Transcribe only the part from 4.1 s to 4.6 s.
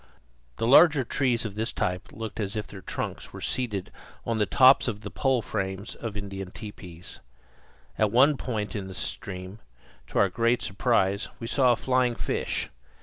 on the